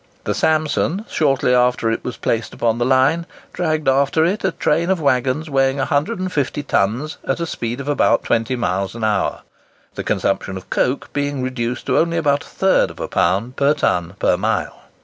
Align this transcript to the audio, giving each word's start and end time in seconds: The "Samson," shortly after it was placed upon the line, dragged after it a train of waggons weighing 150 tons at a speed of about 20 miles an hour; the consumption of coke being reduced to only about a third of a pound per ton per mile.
The 0.23 0.33
"Samson," 0.33 1.05
shortly 1.07 1.53
after 1.53 1.91
it 1.91 2.03
was 2.03 2.17
placed 2.17 2.55
upon 2.55 2.79
the 2.79 2.85
line, 2.87 3.27
dragged 3.53 3.87
after 3.87 4.25
it 4.25 4.43
a 4.43 4.51
train 4.51 4.89
of 4.89 4.99
waggons 4.99 5.47
weighing 5.47 5.77
150 5.77 6.63
tons 6.63 7.19
at 7.23 7.39
a 7.39 7.45
speed 7.45 7.79
of 7.79 7.87
about 7.87 8.23
20 8.23 8.55
miles 8.55 8.95
an 8.95 9.03
hour; 9.03 9.41
the 9.93 10.03
consumption 10.03 10.57
of 10.57 10.71
coke 10.71 11.13
being 11.13 11.43
reduced 11.43 11.85
to 11.85 11.99
only 11.99 12.17
about 12.17 12.43
a 12.43 12.47
third 12.47 12.89
of 12.89 12.99
a 12.99 13.07
pound 13.07 13.55
per 13.57 13.75
ton 13.75 14.15
per 14.17 14.37
mile. 14.37 14.79